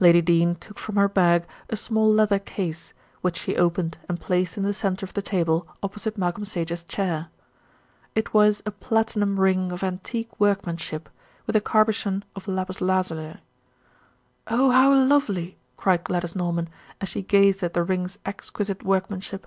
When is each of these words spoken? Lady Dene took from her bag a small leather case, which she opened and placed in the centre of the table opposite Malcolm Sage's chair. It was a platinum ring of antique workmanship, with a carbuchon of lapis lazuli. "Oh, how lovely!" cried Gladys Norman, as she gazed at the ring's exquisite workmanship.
Lady 0.00 0.20
Dene 0.20 0.56
took 0.56 0.76
from 0.76 0.96
her 0.96 1.08
bag 1.08 1.46
a 1.70 1.76
small 1.76 2.12
leather 2.12 2.40
case, 2.40 2.92
which 3.20 3.36
she 3.38 3.56
opened 3.56 3.96
and 4.08 4.18
placed 4.20 4.56
in 4.56 4.64
the 4.64 4.74
centre 4.74 5.06
of 5.06 5.14
the 5.14 5.22
table 5.22 5.68
opposite 5.84 6.18
Malcolm 6.18 6.44
Sage's 6.44 6.82
chair. 6.82 7.28
It 8.16 8.34
was 8.34 8.60
a 8.66 8.72
platinum 8.72 9.38
ring 9.38 9.70
of 9.70 9.84
antique 9.84 10.40
workmanship, 10.40 11.08
with 11.46 11.54
a 11.54 11.60
carbuchon 11.60 12.24
of 12.34 12.48
lapis 12.48 12.80
lazuli. 12.80 13.36
"Oh, 14.48 14.72
how 14.72 14.92
lovely!" 14.92 15.56
cried 15.76 16.02
Gladys 16.02 16.34
Norman, 16.34 16.68
as 17.00 17.08
she 17.08 17.22
gazed 17.22 17.62
at 17.62 17.74
the 17.74 17.84
ring's 17.84 18.18
exquisite 18.26 18.82
workmanship. 18.82 19.46